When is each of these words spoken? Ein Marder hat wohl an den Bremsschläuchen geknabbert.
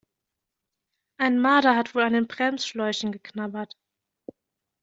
Ein 1.19 1.37
Marder 1.39 1.75
hat 1.75 1.93
wohl 1.93 2.01
an 2.01 2.13
den 2.13 2.25
Bremsschläuchen 2.25 3.11
geknabbert. 3.11 3.77